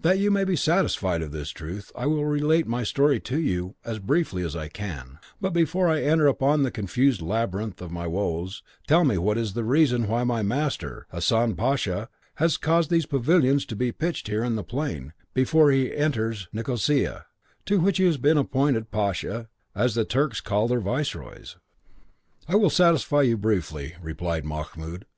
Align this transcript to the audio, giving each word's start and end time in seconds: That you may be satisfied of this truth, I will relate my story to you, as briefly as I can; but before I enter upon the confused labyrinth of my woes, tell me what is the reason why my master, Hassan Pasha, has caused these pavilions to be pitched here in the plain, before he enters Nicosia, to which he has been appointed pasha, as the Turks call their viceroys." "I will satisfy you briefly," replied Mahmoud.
That 0.00 0.18
you 0.18 0.30
may 0.30 0.44
be 0.44 0.56
satisfied 0.56 1.20
of 1.20 1.30
this 1.30 1.50
truth, 1.50 1.92
I 1.94 2.06
will 2.06 2.24
relate 2.24 2.66
my 2.66 2.84
story 2.84 3.20
to 3.20 3.38
you, 3.38 3.74
as 3.84 3.98
briefly 3.98 4.42
as 4.42 4.56
I 4.56 4.68
can; 4.68 5.18
but 5.42 5.52
before 5.52 5.88
I 5.90 6.00
enter 6.00 6.26
upon 6.26 6.62
the 6.62 6.70
confused 6.70 7.20
labyrinth 7.20 7.82
of 7.82 7.90
my 7.90 8.06
woes, 8.06 8.62
tell 8.86 9.04
me 9.04 9.18
what 9.18 9.36
is 9.36 9.52
the 9.52 9.64
reason 9.64 10.08
why 10.08 10.24
my 10.24 10.40
master, 10.40 11.06
Hassan 11.10 11.54
Pasha, 11.54 12.08
has 12.36 12.56
caused 12.56 12.88
these 12.88 13.04
pavilions 13.04 13.66
to 13.66 13.76
be 13.76 13.92
pitched 13.92 14.28
here 14.28 14.42
in 14.42 14.56
the 14.56 14.64
plain, 14.64 15.12
before 15.34 15.70
he 15.70 15.94
enters 15.94 16.48
Nicosia, 16.50 17.26
to 17.66 17.78
which 17.78 17.98
he 17.98 18.04
has 18.04 18.16
been 18.16 18.38
appointed 18.38 18.90
pasha, 18.90 19.50
as 19.74 19.94
the 19.94 20.06
Turks 20.06 20.40
call 20.40 20.68
their 20.68 20.80
viceroys." 20.80 21.56
"I 22.48 22.56
will 22.56 22.70
satisfy 22.70 23.20
you 23.20 23.36
briefly," 23.36 23.96
replied 24.00 24.46
Mahmoud. 24.46 25.04